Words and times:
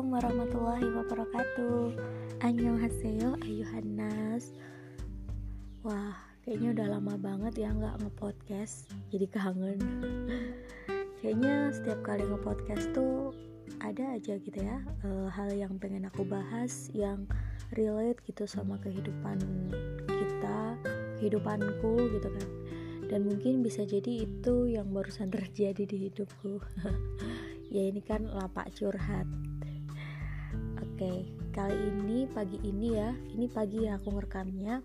Assalamualaikum 0.00 0.32
warahmatullahi 0.32 0.88
wabarakatuh. 0.96 1.80
Annyeonghaseyo 2.40 3.36
ayuhannas. 3.44 4.56
Wah 5.84 6.16
kayaknya 6.40 6.72
udah 6.72 6.86
lama 6.96 7.14
banget 7.20 7.60
ya 7.60 7.68
nggak 7.68 8.00
ngepodcast. 8.00 8.88
Jadi 9.12 9.28
kangen. 9.28 9.76
Kayaknya 11.20 11.68
setiap 11.76 12.00
kali 12.00 12.24
ngepodcast 12.24 12.96
tuh 12.96 13.36
ada 13.84 14.16
aja 14.16 14.40
gitu 14.40 14.56
ya 14.56 14.80
uh, 15.04 15.28
Hal 15.28 15.52
yang 15.52 15.76
pengen 15.76 16.08
aku 16.08 16.24
bahas 16.24 16.88
yang 16.96 17.28
relate 17.76 18.24
gitu 18.24 18.48
sama 18.48 18.80
kehidupan 18.80 19.36
kita 20.08 20.80
Kehidupanku 21.20 22.08
gitu 22.08 22.28
kan. 22.32 22.48
Dan 23.04 23.28
mungkin 23.28 23.60
bisa 23.60 23.84
jadi 23.84 24.24
itu 24.24 24.64
yang 24.64 24.96
barusan 24.96 25.28
terjadi 25.36 25.84
di 25.84 26.08
hidupku. 26.08 26.56
Ya 27.70 27.86
ini 27.86 28.02
kan 28.02 28.26
lapak 28.26 28.74
curhat 28.74 29.30
oke 31.00 31.24
kali 31.56 31.72
ini 31.96 32.28
pagi 32.28 32.60
ini 32.60 32.92
ya 32.92 33.08
ini 33.32 33.48
pagi 33.48 33.88
ya 33.88 33.96
aku 33.96 34.20
ngerekamnya 34.20 34.84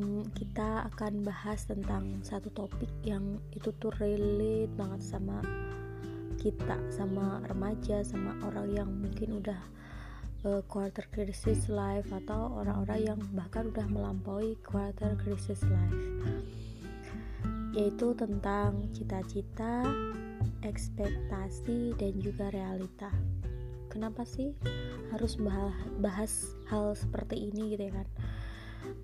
um, 0.00 0.24
kita 0.32 0.88
akan 0.88 1.20
bahas 1.20 1.68
tentang 1.68 2.24
satu 2.24 2.48
topik 2.48 2.88
yang 3.04 3.36
itu 3.52 3.76
tuh 3.76 3.92
relate 4.00 4.72
banget 4.72 5.04
sama 5.04 5.44
kita 6.40 6.80
sama 6.88 7.44
remaja 7.44 8.00
sama 8.08 8.40
orang 8.40 8.72
yang 8.72 8.88
mungkin 8.88 9.36
udah 9.36 9.60
uh, 10.48 10.64
quarter 10.64 11.04
crisis 11.12 11.68
life 11.68 12.08
atau 12.08 12.64
orang-orang 12.64 13.12
yang 13.12 13.20
bahkan 13.36 13.68
udah 13.68 13.84
melampaui 13.92 14.56
quarter 14.64 15.12
crisis 15.20 15.60
life 15.68 16.00
yaitu 17.76 18.16
tentang 18.16 18.88
cita-cita, 18.96 19.80
ekspektasi, 20.60 21.96
dan 21.96 22.12
juga 22.20 22.52
realita. 22.52 23.08
Kenapa 23.92 24.24
sih 24.24 24.56
harus 25.12 25.36
bahas 26.00 26.56
hal 26.72 26.96
seperti 26.96 27.52
ini 27.52 27.76
gitu 27.76 27.92
ya 27.92 28.00
kan? 28.00 28.08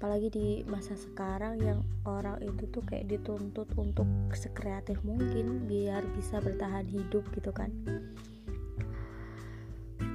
Apalagi 0.00 0.32
di 0.32 0.46
masa 0.64 0.96
sekarang 0.96 1.60
yang 1.60 1.84
orang 2.08 2.40
itu 2.40 2.64
tuh 2.72 2.80
kayak 2.88 3.04
dituntut 3.12 3.68
untuk 3.76 4.08
sekreatif 4.32 4.96
mungkin 5.04 5.68
biar 5.68 6.00
bisa 6.16 6.40
bertahan 6.40 6.88
hidup 6.88 7.20
gitu 7.36 7.52
kan. 7.52 7.68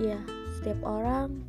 Ya, 0.01 0.17
setiap 0.57 0.81
orang 0.81 1.45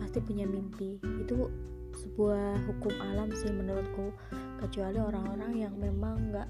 pasti 0.00 0.24
punya 0.24 0.48
mimpi. 0.48 0.96
Itu 1.20 1.52
sebuah 1.94 2.64
hukum 2.64 2.96
alam 3.12 3.28
sih 3.36 3.52
menurutku 3.52 4.08
kecuali 4.56 4.98
orang-orang 5.04 5.68
yang 5.68 5.74
memang 5.76 6.32
nggak 6.32 6.48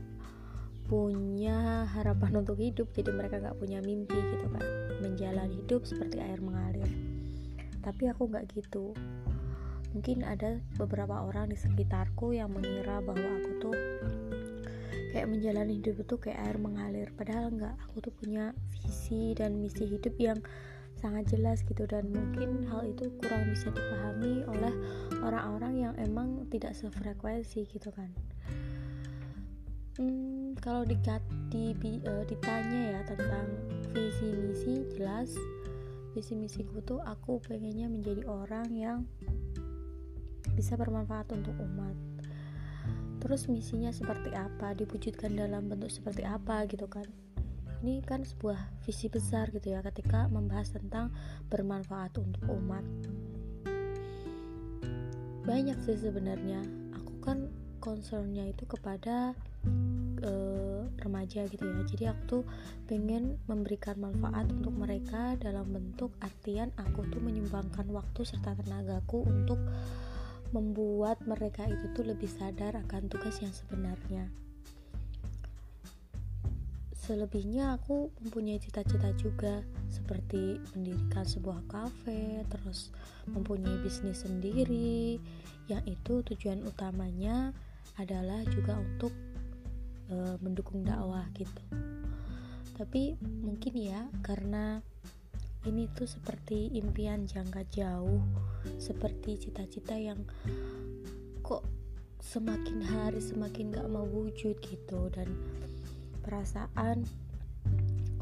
punya 0.84 1.88
harapan 1.96 2.32
untuk 2.44 2.60
hidup 2.60 2.92
jadi 2.92 3.10
mereka 3.12 3.40
nggak 3.40 3.56
punya 3.56 3.80
mimpi 3.80 4.16
gitu 4.16 4.46
kan. 4.52 4.64
Menjalani 5.00 5.60
hidup 5.64 5.84
seperti 5.88 6.20
air 6.20 6.40
mengalir. 6.40 6.88
Tapi 7.80 8.08
aku 8.08 8.28
nggak 8.28 8.48
gitu. 8.52 8.92
Mungkin 9.94 10.26
ada 10.26 10.58
beberapa 10.74 11.22
orang 11.22 11.54
di 11.54 11.56
sekitarku 11.56 12.34
yang 12.34 12.50
mengira 12.50 12.98
bahwa 12.98 13.38
aku 13.38 13.50
tuh 13.62 13.76
kayak 15.14 15.30
menjalani 15.30 15.78
hidup 15.78 16.02
itu 16.02 16.14
kayak 16.18 16.40
air 16.42 16.56
mengalir. 16.58 17.08
Padahal 17.14 17.54
nggak 17.54 17.74
aku 17.88 18.10
tuh 18.10 18.12
punya 18.18 18.50
visi 18.74 19.32
dan 19.38 19.62
misi 19.62 19.86
hidup 19.86 20.18
yang 20.18 20.38
sangat 20.98 21.30
jelas 21.30 21.62
gitu. 21.62 21.86
Dan 21.86 22.10
mungkin 22.10 22.66
hal 22.66 22.90
itu 22.90 23.12
kurang 23.22 23.46
bisa 23.54 23.70
dipahami 23.70 24.42
oleh 24.50 24.74
orang-orang 25.22 25.74
yang 25.78 25.94
emang 26.02 26.50
tidak 26.50 26.74
sefrekuensi 26.74 27.70
gitu 27.70 27.94
kan 27.94 28.10
hmm, 29.98 30.58
kalau 30.58 30.82
di, 30.86 30.96
di, 31.50 31.92
uh, 32.02 32.24
ditanya 32.26 32.80
ya 32.98 33.00
tentang 33.06 33.46
visi 33.94 34.28
misi 34.30 34.74
jelas. 34.96 35.30
Visi 36.14 36.38
misiku 36.38 36.78
tuh 36.86 37.02
aku 37.02 37.42
pengennya 37.42 37.90
menjadi 37.90 38.22
orang 38.30 38.70
yang 38.70 38.98
bisa 40.54 40.78
bermanfaat 40.78 41.34
untuk 41.34 41.54
umat. 41.58 41.96
Terus 43.18 43.50
misinya 43.50 43.90
seperti 43.90 44.30
apa? 44.30 44.78
Diwujudkan 44.78 45.34
dalam 45.34 45.66
bentuk 45.66 45.90
seperti 45.90 46.22
apa 46.22 46.70
gitu 46.70 46.86
kan? 46.86 47.08
Ini 47.82 48.00
kan 48.06 48.22
sebuah 48.22 48.84
visi 48.86 49.10
besar 49.10 49.50
gitu 49.50 49.74
ya 49.74 49.82
ketika 49.82 50.30
membahas 50.30 50.72
tentang 50.72 51.10
bermanfaat 51.50 52.14
untuk 52.20 52.40
umat. 52.46 52.84
Banyak 55.44 55.76
sih 55.84 55.98
sebenarnya. 55.98 56.62
Aku 56.96 57.20
kan 57.20 57.50
concernnya 57.82 58.48
itu 58.48 58.64
kepada 58.64 59.36
uh, 60.24 60.82
remaja 61.00 61.44
gitu 61.48 61.64
ya. 61.64 61.82
Jadi 61.84 62.04
aku 62.08 62.22
tuh 62.26 62.42
pengen 62.88 63.36
memberikan 63.48 64.00
manfaat 64.00 64.48
untuk 64.50 64.72
mereka 64.72 65.36
dalam 65.36 65.68
bentuk 65.68 66.12
artian 66.20 66.72
aku 66.80 67.04
tuh 67.12 67.20
menyumbangkan 67.20 67.88
waktu 67.92 68.20
serta 68.24 68.56
tenagaku 68.60 69.24
untuk 69.24 69.60
membuat 70.54 71.18
mereka 71.26 71.66
itu 71.66 71.90
tuh 71.92 72.06
lebih 72.06 72.30
sadar 72.30 72.78
akan 72.78 73.10
tugas 73.10 73.42
yang 73.42 73.50
sebenarnya. 73.50 74.30
Selebihnya 77.04 77.76
aku 77.76 78.08
mempunyai 78.24 78.56
cita-cita 78.56 79.12
juga 79.20 79.60
seperti 79.92 80.56
mendirikan 80.72 81.28
sebuah 81.28 81.60
kafe 81.68 82.48
terus 82.48 82.96
mempunyai 83.28 83.76
bisnis 83.84 84.24
sendiri. 84.24 85.20
Yang 85.68 86.00
itu 86.00 86.14
tujuan 86.32 86.64
utamanya 86.64 87.52
adalah 88.00 88.40
juga 88.48 88.80
untuk 88.80 89.12
e, 90.10 90.14
mendukung 90.40 90.84
dakwah 90.84 91.28
gitu. 91.36 91.62
Tapi 92.74 93.14
mungkin 93.22 93.74
ya 93.78 94.10
karena 94.24 94.82
ini 95.64 95.88
tuh 95.96 96.04
seperti 96.04 96.74
impian 96.76 97.24
jangka 97.24 97.64
jauh 97.72 98.20
seperti 98.76 99.48
cita-cita 99.48 99.96
yang 99.96 100.20
kok 101.40 101.64
semakin 102.20 102.80
hari 102.80 103.20
semakin 103.20 103.72
gak 103.72 103.88
mau 103.88 104.04
wujud 104.04 104.56
gitu. 104.60 105.00
Dan 105.12 105.28
perasaan 106.24 107.04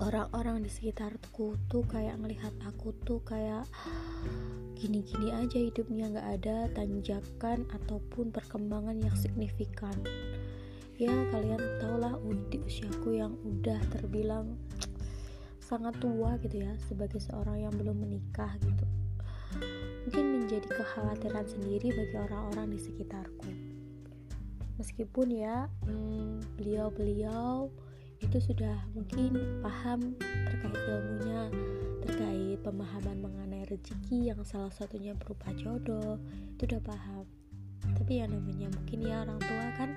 orang-orang 0.02 0.66
di 0.66 0.70
sekitarku 0.70 1.54
tuh 1.70 1.86
kayak 1.86 2.18
ngelihat 2.18 2.50
aku 2.66 2.90
tuh 3.06 3.22
kayak 3.22 3.62
gini-gini 4.74 5.30
aja 5.30 5.62
hidupnya 5.62 6.10
nggak 6.10 6.28
ada 6.42 6.56
tanjakan 6.74 7.62
ataupun 7.70 8.34
perkembangan 8.34 8.98
yang 8.98 9.14
signifikan 9.14 9.94
ya 11.02 11.16
kalian 11.34 11.62
tau 11.82 11.98
lah 11.98 12.14
di 12.46 12.62
usiaku 12.62 13.18
yang 13.18 13.34
udah 13.42 13.82
terbilang 13.90 14.54
sangat 15.58 15.98
tua 15.98 16.38
gitu 16.38 16.62
ya 16.62 16.78
sebagai 16.86 17.18
seorang 17.18 17.66
yang 17.66 17.74
belum 17.74 18.06
menikah 18.06 18.54
gitu. 18.62 18.86
Mungkin 20.06 20.24
menjadi 20.46 20.68
kekhawatiran 20.70 21.46
sendiri 21.48 21.90
bagi 21.90 22.16
orang-orang 22.22 22.76
di 22.76 22.78
sekitarku. 22.78 23.50
Meskipun 24.78 25.26
ya 25.34 25.66
hmm, 25.88 26.44
beliau-beliau 26.54 27.66
hmm, 27.66 28.22
itu 28.22 28.38
sudah 28.38 28.78
mungkin 28.94 29.58
paham 29.58 30.14
terkait 30.22 30.78
ilmunya 30.86 31.50
terkait 32.06 32.58
pemahaman 32.62 33.18
mengenai 33.18 33.66
rezeki 33.66 34.30
yang 34.30 34.38
salah 34.46 34.70
satunya 34.70 35.18
berupa 35.18 35.50
jodoh 35.58 36.22
itu 36.54 36.62
udah 36.70 36.82
paham. 36.82 37.26
Tapi 37.98 38.22
yang 38.22 38.30
namanya 38.30 38.70
mungkin 38.70 38.98
ya 39.02 39.26
orang 39.26 39.40
tua 39.42 39.66
kan 39.74 39.90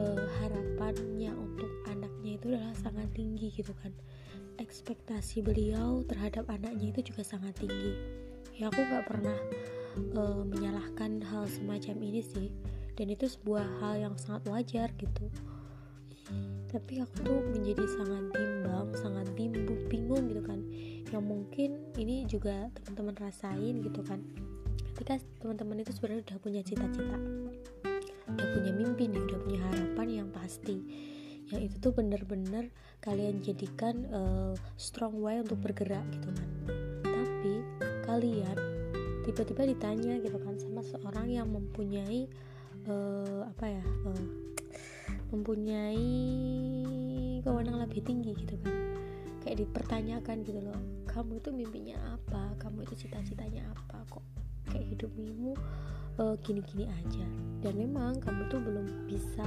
eh, 0.00 0.26
harapannya 0.40 1.32
untuk 1.32 1.70
anaknya 1.88 2.32
itu 2.36 2.46
adalah 2.52 2.74
sangat 2.76 3.08
tinggi 3.16 3.48
gitu 3.52 3.72
kan. 3.80 3.92
Ekspektasi 4.56 5.44
beliau 5.44 6.04
terhadap 6.08 6.48
anaknya 6.48 6.92
itu 6.92 7.12
juga 7.12 7.22
sangat 7.24 7.56
tinggi. 7.60 7.92
Ya 8.56 8.72
aku 8.72 8.80
nggak 8.80 9.04
pernah 9.04 9.36
uh, 10.16 10.40
menyalahkan 10.48 11.20
hal 11.28 11.44
semacam 11.44 11.96
ini 12.00 12.24
sih. 12.24 12.48
Dan 12.96 13.12
itu 13.12 13.28
sebuah 13.28 13.84
hal 13.84 14.08
yang 14.08 14.14
sangat 14.16 14.48
wajar 14.48 14.88
gitu. 14.96 15.28
Tapi 16.72 17.04
aku 17.04 17.16
tuh 17.20 17.40
menjadi 17.52 17.84
sangat 18.00 18.24
bimbang 18.32 18.88
sangat 18.96 19.28
bimbang 19.36 19.76
bingung 19.92 20.24
gitu 20.32 20.40
kan. 20.40 20.64
Yang 21.12 21.24
mungkin 21.24 21.70
ini 22.00 22.24
juga 22.24 22.72
teman-teman 22.80 23.28
rasain 23.28 23.84
gitu 23.84 24.00
kan. 24.00 24.24
Ketika 24.96 25.20
teman-teman 25.44 25.84
itu 25.84 25.92
sebenarnya 25.92 26.24
udah 26.24 26.38
punya 26.40 26.64
cita-cita 26.64 27.20
udah 28.26 28.46
punya 28.54 28.72
mimpi 28.74 29.06
nih 29.06 29.22
udah 29.22 29.38
punya 29.42 29.60
harapan 29.70 30.08
yang 30.24 30.28
pasti. 30.34 30.82
Yang 31.46 31.60
itu 31.70 31.76
tuh 31.78 31.92
bener-bener 31.94 32.74
kalian 32.98 33.38
jadikan 33.38 34.02
uh, 34.10 34.54
strong 34.74 35.22
way 35.22 35.38
untuk 35.38 35.62
bergerak 35.62 36.02
gitu 36.10 36.26
kan 36.34 36.48
tapi 37.46 37.62
kalian 38.02 38.58
tiba-tiba 39.22 39.70
ditanya 39.70 40.18
gitu 40.18 40.34
kan 40.42 40.58
sama 40.58 40.82
seorang 40.82 41.30
yang 41.30 41.46
mempunyai 41.46 42.26
uh, 42.90 43.46
apa 43.46 43.70
ya 43.70 43.84
uh, 44.02 44.26
mempunyai 45.30 46.10
kewenangan 47.46 47.86
lebih 47.86 48.02
tinggi 48.02 48.34
gitu 48.34 48.58
kan. 48.66 48.74
Kayak 49.46 49.62
dipertanyakan 49.62 50.42
gitu 50.42 50.58
loh 50.58 50.74
kamu 51.06 51.38
itu 51.38 51.54
mimpinya 51.54 52.18
apa? 52.18 52.58
Kamu 52.58 52.82
itu 52.82 53.06
cita-citanya 53.06 53.70
apa? 53.70 54.02
Kok 54.10 54.24
kayak 54.74 54.98
hidupmu 54.98 55.54
uh, 56.20 56.36
gini-gini 56.44 56.88
aja. 56.88 57.26
Dan 57.64 57.80
memang 57.80 58.20
kamu 58.20 58.48
tuh 58.52 58.60
belum 58.60 58.86
bisa 59.08 59.46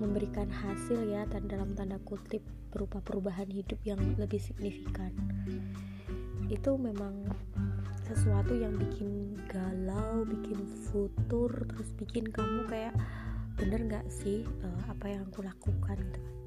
memberikan 0.00 0.48
hasil 0.48 1.08
ya 1.08 1.26
dan 1.28 1.48
dalam 1.50 1.74
tanda 1.76 2.00
kutip 2.06 2.40
berupa 2.70 3.00
perubahan 3.00 3.48
hidup 3.48 3.80
yang 3.84 3.98
lebih 4.20 4.40
signifikan. 4.40 5.12
Itu 6.46 6.78
memang 6.78 7.26
sesuatu 8.06 8.54
yang 8.54 8.78
bikin 8.78 9.34
galau, 9.50 10.22
bikin 10.22 10.62
futur, 10.92 11.50
terus 11.50 11.90
bikin 11.98 12.30
kamu 12.30 12.70
kayak 12.70 12.94
bener 13.56 13.80
nggak 13.88 14.06
sih 14.12 14.46
uh, 14.62 14.82
apa 14.92 15.16
yang 15.16 15.26
aku 15.32 15.42
lakukan? 15.42 15.98
Gitu 15.98 16.45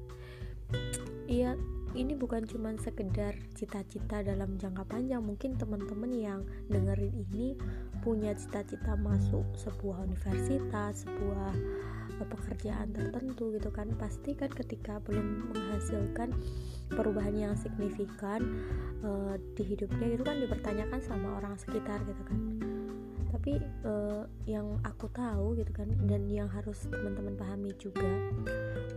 Iya, 1.30 1.54
ini 1.94 2.14
bukan 2.14 2.46
cuma 2.46 2.74
sekedar 2.78 3.34
cita-cita 3.54 4.22
dalam 4.22 4.58
jangka 4.58 4.86
panjang. 4.86 5.22
Mungkin 5.22 5.58
teman-teman 5.58 6.10
yang 6.10 6.40
dengerin 6.70 7.14
ini 7.30 7.54
punya 8.02 8.34
cita-cita 8.34 8.94
masuk 8.98 9.46
sebuah 9.58 10.06
universitas, 10.06 11.06
sebuah 11.06 11.52
uh, 12.18 12.26
pekerjaan 12.26 12.90
tertentu 12.94 13.54
gitu 13.54 13.70
kan. 13.70 13.90
Pasti 13.98 14.34
kan 14.34 14.50
ketika 14.50 14.98
belum 15.02 15.54
menghasilkan 15.54 16.34
perubahan 16.90 17.34
yang 17.34 17.54
signifikan 17.54 18.42
uh, 19.06 19.38
di 19.54 19.62
hidupnya 19.62 20.18
itu 20.18 20.22
kan 20.26 20.38
dipertanyakan 20.42 20.98
sama 21.02 21.38
orang 21.38 21.54
sekitar 21.58 22.02
gitu 22.06 22.22
kan 22.26 22.38
tapi 23.30 23.56
uh, 23.88 24.28
yang 24.44 24.76
aku 24.84 25.08
tahu 25.16 25.56
gitu 25.56 25.72
kan 25.72 25.88
dan 26.04 26.28
yang 26.28 26.44
harus 26.44 26.84
teman-teman 26.92 27.40
pahami 27.40 27.72
juga 27.80 28.04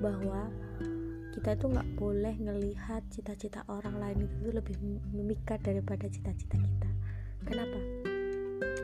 bahwa 0.03 0.51
kita 1.33 1.57
itu 1.57 1.65
nggak 1.65 1.89
boleh 1.97 2.35
ngelihat 2.38 3.01
cita-cita 3.09 3.65
orang 3.65 3.97
lain 3.97 4.30
itu 4.30 4.53
lebih 4.53 4.77
memikat 5.12 5.65
daripada 5.65 6.06
cita-cita 6.06 6.62
kita. 6.62 6.89
Kenapa? 7.44 7.80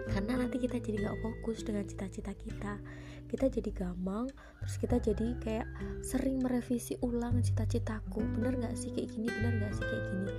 Karena 0.09 0.41
nanti 0.41 0.57
kita 0.57 0.81
jadi 0.81 1.05
nggak 1.05 1.19
fokus 1.21 1.61
dengan 1.61 1.85
cita-cita 1.85 2.33
kita. 2.33 2.81
Kita 3.29 3.45
jadi 3.45 3.69
gampang 3.69 4.25
terus 4.57 4.75
kita 4.81 4.97
jadi 4.97 5.37
kayak 5.37 5.67
sering 6.01 6.41
merevisi 6.41 6.97
ulang 7.05 7.45
cita-citaku. 7.45 8.25
Bener 8.25 8.57
nggak 8.57 8.73
sih 8.73 8.89
kayak 8.89 9.13
gini? 9.13 9.29
Bener 9.29 9.53
nggak 9.61 9.73
sih 9.77 9.85
kayak 9.85 10.05
gini? 10.09 10.31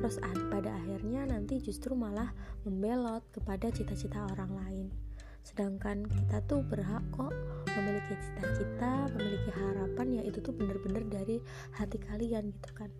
Terus 0.00 0.16
pada 0.48 0.70
akhirnya 0.72 1.28
nanti 1.28 1.60
justru 1.60 1.92
malah 1.92 2.32
membelot 2.64 3.20
kepada 3.28 3.68
cita-cita 3.68 4.24
orang 4.32 4.52
lain 4.56 5.07
sedangkan 5.48 6.04
kita 6.04 6.44
tuh 6.44 6.60
berhak 6.60 7.00
kok 7.16 7.32
memiliki 7.72 8.14
cita-cita 8.20 9.08
memiliki 9.16 9.50
harapan 9.56 10.20
ya 10.20 10.22
itu 10.28 10.44
tuh 10.44 10.52
bener-bener 10.52 11.04
dari 11.08 11.40
hati 11.72 11.96
kalian 11.96 12.52
gitu 12.52 12.70
kan. 12.76 12.92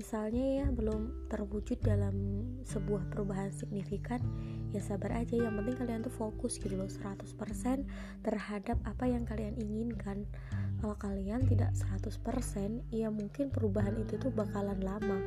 Misalnya 0.00 0.64
ya 0.64 0.66
belum 0.72 1.28
terwujud 1.28 1.84
dalam 1.84 2.40
sebuah 2.64 3.12
perubahan 3.12 3.52
signifikan 3.52 4.16
ya 4.72 4.80
sabar 4.80 5.12
aja 5.12 5.36
yang 5.36 5.60
penting 5.60 5.76
kalian 5.76 6.00
tuh 6.00 6.14
fokus 6.14 6.56
gitu 6.56 6.72
loh 6.72 6.88
100% 6.88 7.20
terhadap 8.24 8.80
apa 8.88 9.04
yang 9.04 9.28
kalian 9.28 9.60
inginkan. 9.60 10.24
Kalau 10.80 10.96
kalian 10.96 11.44
tidak 11.44 11.76
100% 11.76 12.16
ya 12.88 13.12
mungkin 13.12 13.52
perubahan 13.52 14.00
itu 14.00 14.16
tuh 14.16 14.32
bakalan 14.32 14.80
lama 14.80 15.20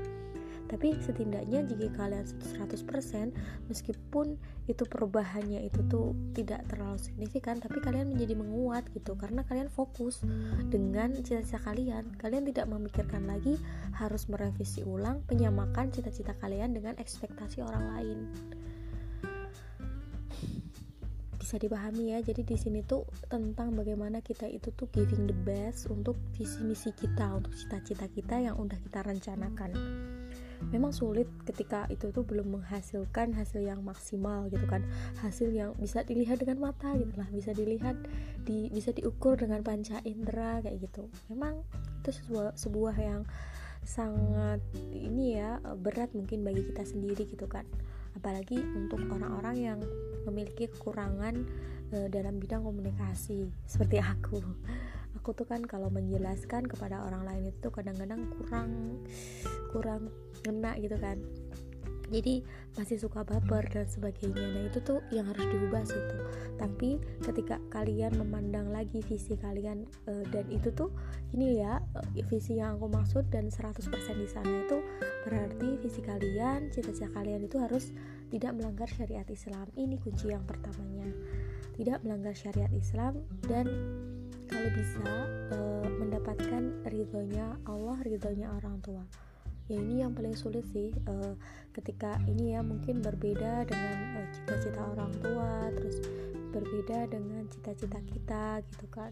tapi 0.72 0.96
setidaknya 1.04 1.66
jika 1.68 1.88
kalian 1.96 2.26
100% 2.26 3.70
meskipun 3.70 4.40
itu 4.66 4.84
perubahannya 4.88 5.68
itu 5.68 5.84
tuh 5.92 6.16
tidak 6.32 6.64
terlalu 6.72 6.96
signifikan 7.00 7.60
tapi 7.60 7.84
kalian 7.84 8.16
menjadi 8.16 8.34
menguat 8.40 8.88
gitu. 8.96 9.14
Karena 9.20 9.44
kalian 9.44 9.68
fokus 9.68 10.24
dengan 10.72 11.12
cita-cita 11.20 11.60
kalian. 11.62 12.16
Kalian 12.16 12.48
tidak 12.48 12.66
memikirkan 12.72 13.28
lagi 13.28 13.60
harus 13.96 14.26
merevisi 14.32 14.82
ulang 14.88 15.22
penyamakan 15.28 15.92
cita-cita 15.92 16.34
kalian 16.40 16.72
dengan 16.72 16.96
ekspektasi 16.98 17.60
orang 17.62 17.86
lain 17.98 18.20
bisa 21.44 21.60
dipahami 21.60 22.16
ya. 22.16 22.24
Jadi 22.24 22.48
di 22.48 22.56
sini 22.56 22.80
tuh 22.88 23.04
tentang 23.28 23.76
bagaimana 23.76 24.24
kita 24.24 24.48
itu 24.48 24.72
tuh 24.72 24.88
giving 24.96 25.28
the 25.28 25.36
best 25.44 25.92
untuk 25.92 26.16
visi 26.32 26.64
misi 26.64 26.96
kita 26.96 27.36
untuk 27.36 27.52
cita-cita 27.52 28.08
kita 28.08 28.40
yang 28.40 28.56
udah 28.56 28.80
kita 28.80 29.04
rencanakan. 29.04 29.76
Memang 30.72 30.96
sulit 30.96 31.28
ketika 31.44 31.84
itu 31.92 32.16
tuh 32.16 32.24
belum 32.24 32.56
menghasilkan 32.56 33.36
hasil 33.36 33.68
yang 33.68 33.84
maksimal 33.84 34.48
gitu 34.48 34.64
kan. 34.72 34.88
Hasil 35.20 35.52
yang 35.52 35.76
bisa 35.76 36.08
dilihat 36.08 36.40
dengan 36.40 36.72
mata 36.72 36.96
gitu 36.96 37.12
lah 37.20 37.28
bisa 37.28 37.52
dilihat 37.52 38.00
di 38.48 38.72
bisa 38.72 38.96
diukur 38.96 39.36
dengan 39.36 39.60
panca 39.60 40.00
indera 40.08 40.64
kayak 40.64 40.80
gitu. 40.88 41.12
Memang 41.28 41.60
itu 42.00 42.16
sebuah 42.24 42.56
sebuah 42.56 42.96
yang 42.96 43.28
sangat 43.84 44.64
ini 44.96 45.44
ya 45.44 45.60
berat 45.76 46.16
mungkin 46.16 46.48
bagi 46.48 46.64
kita 46.72 46.88
sendiri 46.88 47.28
gitu 47.28 47.52
kan 47.52 47.68
apalagi 48.18 48.62
untuk 48.76 49.02
orang-orang 49.10 49.56
yang 49.58 49.80
memiliki 50.30 50.72
kekurangan 50.72 51.44
e, 51.92 51.98
dalam 52.10 52.40
bidang 52.40 52.64
komunikasi 52.64 53.50
seperti 53.68 54.00
aku. 54.00 54.40
Aku 55.22 55.32
tuh 55.38 55.46
kan 55.46 55.62
kalau 55.64 55.94
menjelaskan 55.94 56.66
kepada 56.66 57.06
orang 57.06 57.24
lain 57.24 57.54
itu 57.54 57.68
kadang-kadang 57.70 58.28
kurang 58.34 58.70
kurang 59.70 60.10
ngena 60.44 60.76
gitu 60.82 60.98
kan 60.98 61.22
jadi 62.14 62.46
masih 62.78 63.02
suka 63.02 63.26
baper 63.26 63.66
dan 63.74 63.90
sebagainya. 63.90 64.46
Nah 64.54 64.70
itu 64.70 64.78
tuh 64.86 65.02
yang 65.10 65.26
harus 65.26 65.42
diubah 65.50 65.82
sih 65.82 65.98
tuh. 65.98 66.22
Tapi 66.62 67.02
ketika 67.26 67.58
kalian 67.74 68.14
memandang 68.22 68.70
lagi 68.70 69.02
visi 69.02 69.34
kalian 69.34 69.90
uh, 70.06 70.24
dan 70.30 70.46
itu 70.54 70.70
tuh 70.70 70.94
ini 71.34 71.66
ya 71.66 71.82
uh, 71.82 72.06
visi 72.30 72.62
yang 72.62 72.78
aku 72.78 72.94
maksud 72.94 73.26
dan 73.34 73.50
100% 73.50 73.82
di 74.14 74.30
sana 74.30 74.70
itu 74.70 74.78
berarti 75.26 75.82
visi 75.82 76.02
kalian 76.06 76.70
cita-cita 76.70 77.10
kalian 77.18 77.50
itu 77.50 77.58
harus 77.58 77.90
tidak 78.30 78.54
melanggar 78.54 78.86
syariat 78.86 79.26
Islam. 79.26 79.66
Ini 79.74 79.98
kunci 79.98 80.30
yang 80.30 80.46
pertamanya. 80.46 81.10
Tidak 81.74 82.06
melanggar 82.06 82.38
syariat 82.38 82.70
Islam 82.70 83.26
dan 83.50 83.66
kalau 84.46 84.70
bisa 84.78 85.02
uh, 85.58 85.90
mendapatkan 85.98 86.86
ridhonya 86.86 87.58
Allah 87.66 87.98
ridhonya 88.06 88.54
orang 88.54 88.78
tua 88.86 89.02
ya 89.72 89.80
ini 89.80 90.04
yang 90.04 90.12
paling 90.12 90.36
sulit 90.36 90.68
sih 90.76 90.92
uh, 91.08 91.34
ketika 91.72 92.20
ini 92.28 92.54
ya 92.54 92.62
mungkin 92.62 93.00
berbeda 93.00 93.64
dengan 93.64 93.98
uh, 94.20 94.28
cita-cita 94.36 94.82
orang 94.84 95.12
tua 95.24 95.72
terus 95.72 96.04
berbeda 96.54 97.10
dengan 97.10 97.48
cita-cita 97.50 98.00
kita 98.04 98.62
gitu 98.68 98.86
kan 98.92 99.12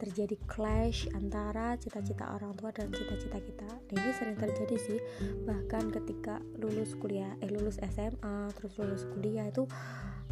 terjadi 0.00 0.36
clash 0.48 1.04
antara 1.12 1.76
cita-cita 1.76 2.24
orang 2.32 2.56
tua 2.56 2.72
dan 2.72 2.88
cita-cita 2.88 3.36
kita. 3.36 3.68
Dan 3.84 4.00
ini 4.00 4.12
sering 4.16 4.38
terjadi 4.40 4.76
sih. 4.80 4.98
Bahkan 5.44 5.92
ketika 5.92 6.40
lulus 6.56 6.96
kuliah 6.96 7.36
eh 7.44 7.52
lulus 7.52 7.76
SMA 7.84 8.48
terus 8.56 8.80
lulus 8.80 9.04
kuliah 9.12 9.44
itu 9.52 9.68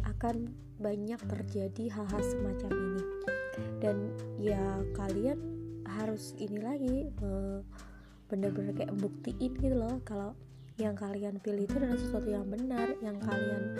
akan 0.09 0.49
banyak 0.81 1.21
terjadi 1.29 1.93
hal-hal 1.93 2.21
semacam 2.25 2.71
ini. 2.73 3.03
Dan 3.77 4.09
ya 4.41 4.81
kalian 4.97 5.37
harus 5.85 6.33
ini 6.41 6.57
lagi 6.57 6.97
uh, 7.21 7.61
bener-bener 8.29 8.77
kayak 8.77 8.93
buktiin 8.95 9.57
gitu 9.57 9.75
loh 9.75 9.97
kalau 10.05 10.37
yang 10.79 10.95
kalian 10.95 11.35
pilih 11.43 11.67
itu 11.67 11.75
adalah 11.75 11.99
sesuatu 11.99 12.31
yang 12.31 12.47
benar 12.47 12.95
yang 13.03 13.19
kalian 13.19 13.75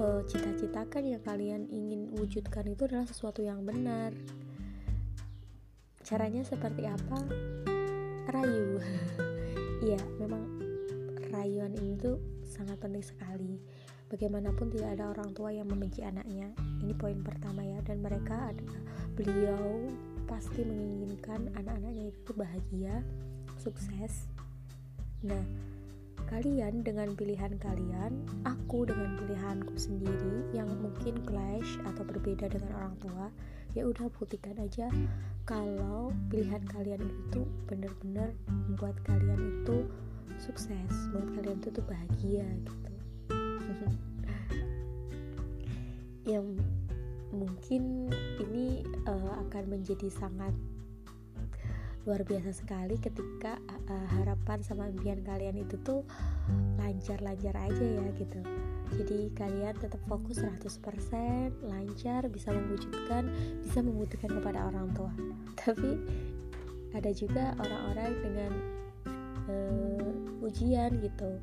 uh, 0.00 0.24
cita-citakan 0.24 1.04
yang 1.04 1.22
kalian 1.22 1.68
ingin 1.68 2.08
wujudkan 2.16 2.64
itu 2.70 2.88
adalah 2.88 3.04
sesuatu 3.04 3.44
yang 3.44 3.66
benar. 3.66 4.14
Caranya 6.00 6.40
seperti 6.46 6.88
apa? 6.88 7.18
Rayu. 8.32 8.80
Iya 9.78 10.02
memang 10.18 10.42
rayuan 11.30 11.70
ini 11.78 11.94
tuh 11.94 12.18
sangat 12.42 12.82
penting 12.82 12.98
sekali. 12.98 13.62
Bagaimanapun 14.10 14.74
tidak 14.74 14.98
ada 14.98 15.14
orang 15.14 15.30
tua 15.38 15.54
yang 15.54 15.70
membenci 15.70 16.02
anaknya. 16.02 16.50
Ini 16.82 16.98
poin 16.98 17.22
pertama 17.22 17.62
ya 17.62 17.78
dan 17.86 18.02
mereka 18.02 18.50
adalah 18.50 18.82
beliau 19.14 19.86
pasti 20.26 20.66
menginginkan 20.66 21.54
anak-anaknya 21.54 22.10
itu 22.10 22.30
bahagia 22.34 23.06
sukses. 23.58 24.30
Nah, 25.26 25.42
kalian 26.30 26.86
dengan 26.86 27.12
pilihan 27.18 27.58
kalian, 27.58 28.22
aku 28.46 28.86
dengan 28.86 29.18
pilihanku 29.18 29.74
sendiri 29.74 30.46
yang 30.54 30.70
mungkin 30.78 31.18
clash 31.26 31.82
atau 31.88 32.06
berbeda 32.06 32.46
dengan 32.48 32.70
orang 32.78 32.94
tua, 33.02 33.26
ya 33.74 33.84
udah 33.84 34.06
buktikan 34.14 34.56
aja 34.62 34.88
kalau 35.42 36.14
pilihan 36.30 36.62
kalian 36.70 37.02
itu 37.02 37.42
benar-benar 37.66 38.30
membuat 38.46 38.94
kalian 39.04 39.40
itu 39.62 39.84
sukses, 40.38 40.92
buat 41.10 41.28
kalian 41.34 41.58
itu 41.58 41.68
tuh 41.74 41.84
bahagia 41.84 42.46
gitu. 42.46 42.72
yang 46.32 46.46
mungkin 47.32 48.12
ini 48.40 48.84
uh, 49.08 49.32
akan 49.48 49.64
menjadi 49.80 50.08
sangat 50.12 50.52
luar 52.08 52.24
biasa 52.24 52.56
sekali 52.56 52.96
ketika 52.96 53.60
uh, 53.68 54.08
harapan 54.16 54.64
sama 54.64 54.88
impian 54.88 55.20
kalian 55.20 55.60
itu 55.60 55.76
tuh 55.84 56.08
lancar-lancar 56.80 57.52
aja 57.52 57.84
ya 57.84 58.00
gitu. 58.16 58.40
Jadi 58.96 59.28
kalian 59.36 59.76
tetap 59.76 60.00
fokus 60.08 60.40
100% 60.40 60.72
lancar 61.68 62.32
bisa 62.32 62.48
mewujudkan 62.48 63.28
bisa 63.60 63.84
membutuhkan 63.84 64.40
kepada 64.40 64.72
orang 64.72 64.88
tua. 64.96 65.12
Tapi 65.60 66.00
ada 66.96 67.12
juga 67.12 67.52
orang-orang 67.60 68.12
dengan 68.24 68.52
uh, 69.44 70.48
ujian 70.48 70.96
gitu. 71.04 71.36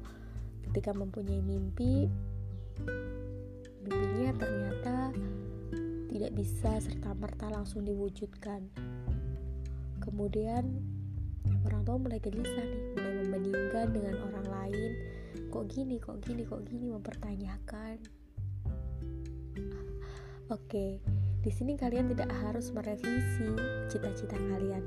Ketika 0.66 0.98
mempunyai 0.98 1.46
mimpi 1.46 2.10
mimpinya 3.86 4.34
ternyata 4.34 5.14
tidak 6.10 6.32
bisa 6.34 6.82
serta-merta 6.82 7.54
langsung 7.54 7.86
diwujudkan 7.86 8.66
kemudian 10.06 10.64
orang 11.66 11.82
tua 11.82 11.98
mulai 11.98 12.22
gelisah 12.22 12.66
nih 12.66 12.84
mulai 12.94 13.14
membandingkan 13.26 13.88
dengan 13.90 14.16
orang 14.30 14.48
lain. 14.48 14.92
Kok 15.50 15.66
gini 15.68 15.98
kok 15.98 16.22
gini 16.22 16.46
kok 16.46 16.62
gini 16.64 16.94
mempertanyakan. 16.94 17.98
Oke 20.54 21.02
di 21.46 21.54
sini 21.54 21.78
kalian 21.78 22.10
tidak 22.10 22.30
harus 22.42 22.74
merevisi 22.74 23.50
cita-cita 23.90 24.34
kalian. 24.34 24.82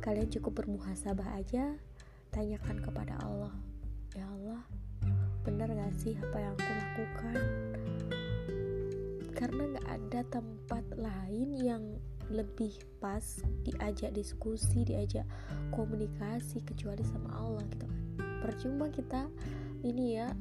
Kalian 0.00 0.28
cukup 0.28 0.64
bermuhasabah 0.64 1.40
aja 1.40 1.76
tanyakan 2.32 2.80
kepada 2.84 3.16
Allah. 3.24 3.52
Ya 4.16 4.28
Allah 4.28 4.60
benar 5.40 5.72
gak 5.72 5.96
sih 5.96 6.16
apa 6.20 6.36
yang 6.36 6.52
aku 6.52 6.68
lakukan? 6.68 7.36
Karena 9.32 9.62
gak 9.72 9.88
ada 9.88 10.20
tempat 10.28 10.84
lain 11.00 11.48
yang 11.56 11.82
lebih 12.30 12.72
pas 13.02 13.22
diajak 13.66 14.14
diskusi 14.14 14.86
diajak 14.86 15.26
komunikasi 15.74 16.62
kecuali 16.62 17.02
sama 17.02 17.34
Allah 17.36 17.66
gitu. 17.74 17.84
Kan 17.90 18.00
percuma 18.40 18.86
kita 18.88 19.26
ini 19.82 20.16
ya 20.16 20.32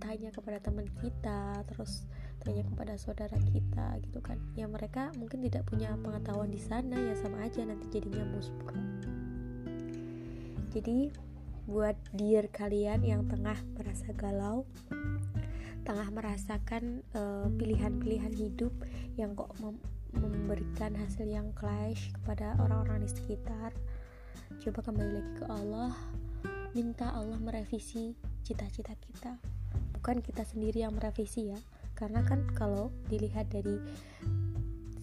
tanya 0.00 0.32
kepada 0.32 0.60
teman 0.60 0.88
kita 1.00 1.64
terus 1.70 2.04
tanya 2.40 2.64
kepada 2.66 2.96
saudara 2.96 3.36
kita 3.52 4.00
gitu 4.04 4.18
kan. 4.24 4.40
Ya 4.56 4.64
mereka 4.66 5.12
mungkin 5.20 5.44
tidak 5.44 5.68
punya 5.68 5.92
pengetahuan 6.00 6.48
di 6.48 6.60
sana 6.60 6.96
ya 6.96 7.14
sama 7.16 7.44
aja 7.44 7.62
nanti 7.62 7.86
jadinya 7.92 8.24
musbro 8.26 9.04
jadi 10.74 11.14
buat 11.70 11.94
dear 12.12 12.50
kalian 12.50 13.06
yang 13.06 13.22
tengah 13.30 13.56
merasa 13.78 14.10
galau 14.12 14.66
tengah 15.86 16.10
merasakan 16.10 17.06
eh, 17.14 17.46
pilihan-pilihan 17.56 18.34
hidup 18.34 18.74
yang 19.14 19.38
kok 19.38 19.54
memberikan 20.18 20.94
hasil 20.94 21.26
yang 21.26 21.50
clash 21.56 22.14
kepada 22.20 22.54
orang-orang 22.62 23.02
di 23.02 23.10
sekitar. 23.10 23.74
Coba 24.62 24.80
kembali 24.86 25.10
lagi 25.10 25.32
ke 25.40 25.44
Allah. 25.50 25.92
Minta 26.74 27.10
Allah 27.14 27.38
merevisi 27.38 28.14
cita-cita 28.42 28.94
kita. 28.98 29.38
Bukan 29.98 30.22
kita 30.22 30.46
sendiri 30.46 30.82
yang 30.82 30.94
merevisi 30.94 31.50
ya. 31.50 31.58
Karena 31.94 32.22
kan 32.26 32.46
kalau 32.54 32.90
dilihat 33.06 33.50
dari 33.50 33.78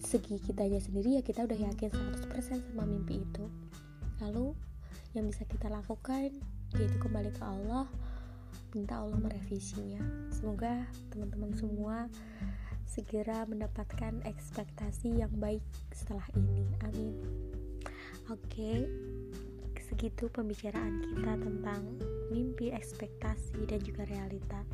segi 0.02 0.36
kitanya 0.42 0.82
sendiri 0.82 1.16
ya 1.16 1.22
kita 1.24 1.48
udah 1.48 1.56
yakin 1.56 1.88
100% 1.88 2.72
sama 2.72 2.84
mimpi 2.84 3.24
itu. 3.24 3.44
Lalu 4.20 4.52
yang 5.16 5.28
bisa 5.28 5.44
kita 5.48 5.72
lakukan 5.72 6.32
yaitu 6.76 6.96
kembali 7.00 7.32
ke 7.32 7.42
Allah 7.44 7.88
minta 8.72 9.00
Allah 9.00 9.16
merevisinya. 9.20 10.00
Semoga 10.32 10.88
teman-teman 11.12 11.52
semua 11.56 12.08
segera 12.86 13.44
mendapatkan 13.48 14.22
ekspektasi 14.24 15.22
yang 15.22 15.32
baik 15.38 15.62
setelah 15.90 16.26
ini. 16.36 16.66
Amin. 16.86 17.14
Oke 18.30 18.86
segitu 19.92 20.24
pembicaraan 20.32 21.04
kita 21.04 21.36
tentang 21.36 21.84
mimpi 22.32 22.72
ekspektasi 22.72 23.68
dan 23.68 23.76
juga 23.84 24.08
realita. 24.08 24.64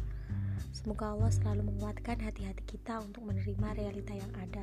Semoga 0.71 1.11
Allah 1.11 1.35
selalu 1.35 1.75
menguatkan 1.75 2.23
hati-hati 2.23 2.62
kita 2.71 3.03
untuk 3.03 3.27
menerima 3.27 3.75
realita 3.75 4.15
yang 4.15 4.31
ada. 4.38 4.62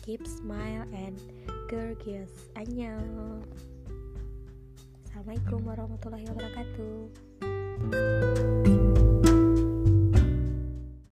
Keep 0.00 0.24
smile 0.24 0.88
and 0.96 1.20
gorgeous. 1.68 2.48
Annyeong. 2.56 3.44
Assalamualaikum 5.12 5.60
warahmatullahi 5.60 6.24
wabarakatuh. 6.24 8.64